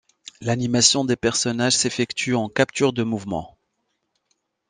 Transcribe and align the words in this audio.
L'animation 0.41 1.05
des 1.05 1.15
personnages 1.15 1.75
s'effectue 1.77 2.33
en 2.33 2.49
capture 2.49 2.91
de 2.91 3.03
mouvement. 3.03 3.55